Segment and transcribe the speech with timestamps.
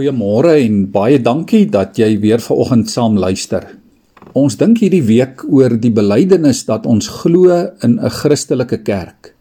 [0.00, 3.66] Goeiemôre en baie dankie dat jy weer vanoggend saam luister.
[4.32, 7.52] Ons dink hierdie week oor die belydenis dat ons glo
[7.84, 9.34] in 'n Christelike kerk.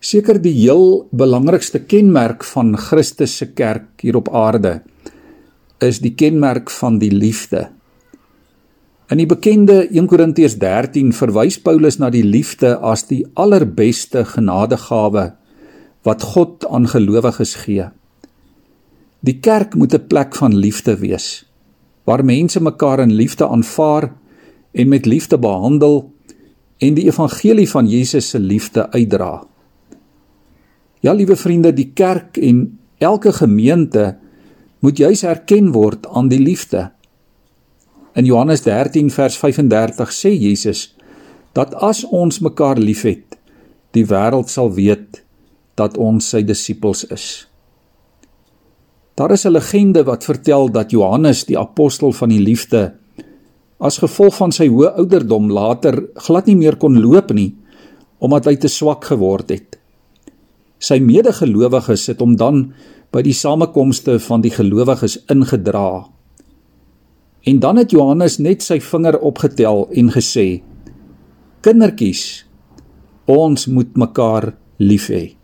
[0.00, 4.82] Seker die heel belangrikste kenmerk van Christus se kerk hier op aarde
[5.80, 7.68] is die kenmerk van die liefde.
[9.10, 15.32] In die bekende 1 Korintiërs 13 verwys Paulus na die liefde as die allerbeste genadegawe
[16.02, 17.90] wat God aan gelowiges gee.
[19.24, 21.46] Die kerk moet 'n plek van liefde wees
[22.04, 24.12] waar mense mekaar in liefde aanvaar
[24.72, 26.12] en met liefde behandel
[26.78, 29.46] en die evangelie van Jesus se liefde uitdra.
[31.00, 34.16] Ja, liewe vriende, die kerk en elke gemeente
[34.78, 36.90] moet juis erken word aan die liefde.
[38.12, 40.96] In Johannes 13 vers 35 sê Jesus
[41.52, 43.38] dat as ons mekaar liefhet,
[43.90, 45.24] die wêreld sal weet
[45.74, 47.46] dat ons sy disippels is.
[49.14, 52.94] Daar is 'n legende wat vertel dat Johannes die apostel van die liefde
[53.78, 57.52] as gevolg van sy hoë ouderdom later glad nie meer kon loop nie
[58.24, 59.76] omdat hy te swak geword het.
[60.80, 62.70] Sy medegelowiges het hom dan
[63.12, 66.06] by die samekomste van die gelowiges ingedra.
[67.44, 70.62] En dan het Johannes net sy vinger opgetel en gesê:
[71.60, 72.46] "Kindertjies,
[73.26, 75.43] ons moet mekaar lief hê."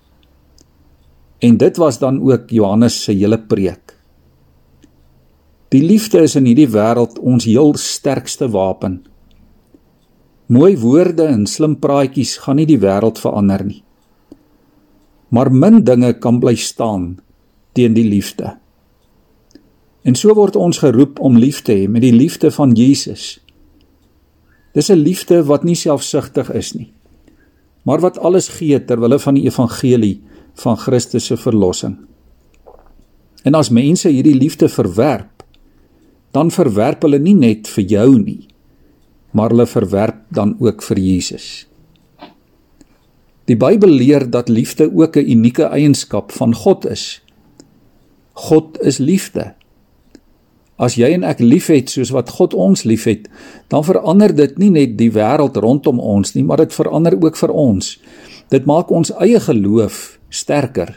[1.41, 3.97] En dit was dan ook Johannes se hele preek.
[5.71, 9.01] Die liefde is in hierdie wêreld ons heel sterkste wapen.
[10.51, 13.83] Mooi woorde en slim praatjies gaan nie die wêreld verander nie.
[15.31, 17.21] Maar min dinge kan bly staan
[17.79, 18.57] teen die liefde.
[20.03, 23.39] En so word ons geroep om lief te hê met die liefde van Jesus.
[24.75, 26.93] Dis 'n liefde wat nie selfsugtig is nie,
[27.83, 30.21] maar wat alles gee ter wille van die evangelie
[30.55, 31.97] van Christus se verlossing.
[33.45, 35.45] En as mense hierdie liefde verwerp,
[36.31, 38.49] dan verwerp hulle nie net vir jou nie,
[39.33, 41.67] maar hulle verwerp dan ook vir Jesus.
[43.51, 47.23] Die Bybel leer dat liefde ook 'n unieke eienskap van God is.
[48.33, 49.55] God is liefde.
[50.79, 53.29] As jy en ek liefhet soos wat God ons liefhet,
[53.69, 57.51] dan verander dit nie net die wêreld rondom ons nie, maar dit verander ook vir
[57.51, 58.01] ons.
[58.49, 60.97] Dit maak ons eie geloof sterker.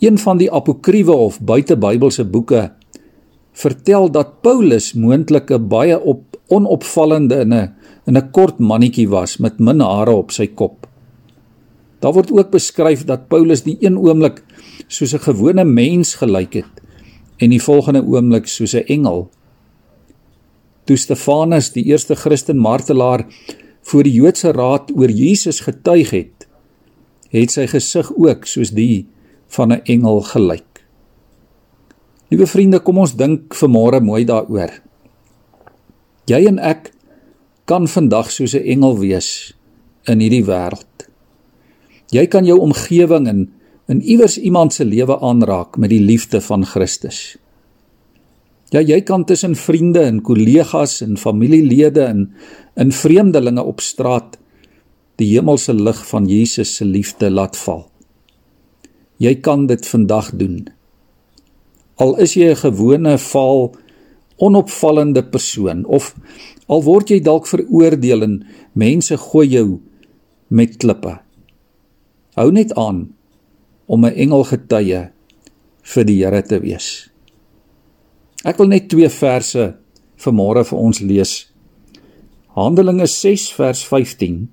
[0.00, 2.70] Een van die apokriewe of buitebybelse boeke
[3.52, 7.74] vertel dat Paulus moontlik 'n baie op onopvallende in 'n
[8.06, 10.86] in 'n kort mannetjie was met min hare op sy kop.
[12.00, 14.42] Daar word ook beskryf dat Paulus die een oomblik
[14.88, 16.74] soos 'n gewone mens gelyk het
[17.36, 19.30] en die volgende oomblik soos 'n engel.
[20.84, 23.26] Toe Stefanus, die eerste Christen martelaar,
[23.82, 26.39] voor die Joodse raad oor Jesus getuig het,
[27.30, 29.06] het sy gesig ook soos die
[29.48, 30.84] van 'n engel gelyk.
[32.30, 34.70] Liewe vriende, kom ons dink vanmôre mooi daaroor.
[36.26, 36.92] Jy en ek
[37.64, 39.54] kan vandag soos 'n engel wees
[40.06, 41.08] in hierdie wêreld.
[42.10, 43.52] Jy kan jou omgewing en
[43.88, 47.36] in iewers iemand se lewe aanraak met die liefde van Christus.
[48.70, 52.32] Ja, jy kan tussen vriende en kollegas en familielede en
[52.76, 54.38] in vreemdelinge op straat
[55.20, 57.84] die hemelse lig van Jesus se liefde laat val.
[59.20, 60.64] Jy kan dit vandag doen.
[62.00, 63.76] Al is jy 'n gewone vaal
[64.40, 66.14] onopvallende persoon of
[66.66, 69.80] al word jy dalk veroordeel en mense gooi jou
[70.48, 71.18] met klippe.
[72.34, 73.12] Hou net aan
[73.86, 75.10] om 'n engel getuie
[75.82, 77.10] vir die Here te wees.
[78.44, 79.76] Ek wil net twee verse
[80.16, 81.52] vanmôre vir ons lees.
[82.56, 84.48] Handelinge 6 vers 15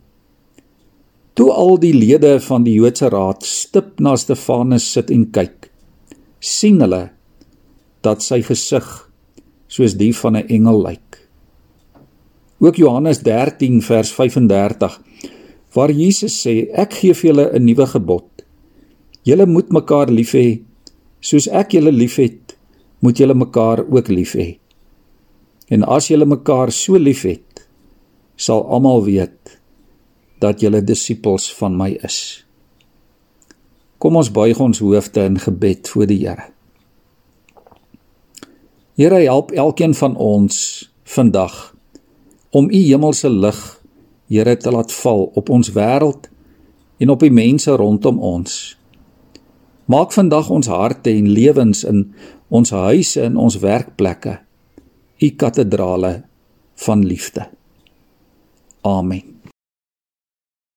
[1.37, 5.67] Toe al die lede van die Joodse raad stip na Stefanus sit en kyk,
[6.41, 7.03] sien hulle
[8.01, 8.87] dat sy gesig
[9.69, 11.19] soos die van 'n engel lyk.
[12.59, 14.97] Ook Johannes 13 vers 35
[15.75, 18.29] waar Jesus sê ek gee vir julle 'n nuwe gebod.
[19.23, 20.61] Julle moet mekaar lief hê
[21.21, 22.57] soos ek julle liefhet,
[22.99, 24.57] moet julle mekaar ook lief hê.
[25.69, 27.67] En as julle mekaar so liefhet,
[28.37, 29.36] sal almal weet
[30.39, 32.45] dat julle disippels van my is.
[33.97, 36.49] Kom ons buig ons hoofde in gebed voor die Here.
[38.97, 41.75] Here help elkeen van ons vandag
[42.49, 43.61] om u hemelse lig
[44.27, 46.27] Here te laat val op ons wêreld
[46.97, 48.77] en op die mense rondom ons.
[49.85, 52.09] Maak vandag ons harte en lewens in
[52.49, 54.39] ons huise en ons werkplekke
[55.17, 56.23] u kathedrale
[56.75, 57.49] van liefde.
[58.81, 59.36] Amen.